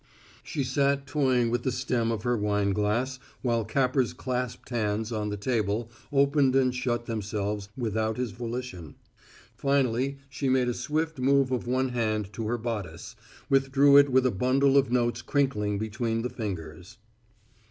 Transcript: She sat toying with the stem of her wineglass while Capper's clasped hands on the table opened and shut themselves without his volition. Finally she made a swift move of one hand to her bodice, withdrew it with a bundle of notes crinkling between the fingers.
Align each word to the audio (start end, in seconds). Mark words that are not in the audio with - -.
She 0.41 0.63
sat 0.63 1.05
toying 1.05 1.51
with 1.51 1.61
the 1.61 1.71
stem 1.71 2.11
of 2.11 2.23
her 2.23 2.35
wineglass 2.35 3.19
while 3.43 3.63
Capper's 3.63 4.13
clasped 4.13 4.69
hands 4.69 5.11
on 5.11 5.29
the 5.29 5.37
table 5.37 5.91
opened 6.11 6.55
and 6.55 6.73
shut 6.73 7.05
themselves 7.05 7.69
without 7.77 8.17
his 8.17 8.31
volition. 8.31 8.95
Finally 9.53 10.17
she 10.27 10.49
made 10.49 10.69
a 10.69 10.73
swift 10.73 11.19
move 11.19 11.51
of 11.51 11.67
one 11.67 11.89
hand 11.89 12.33
to 12.33 12.47
her 12.47 12.57
bodice, 12.57 13.15
withdrew 13.47 13.95
it 13.97 14.09
with 14.09 14.25
a 14.25 14.31
bundle 14.31 14.75
of 14.75 14.91
notes 14.91 15.21
crinkling 15.21 15.77
between 15.77 16.23
the 16.23 16.31
fingers. 16.31 16.97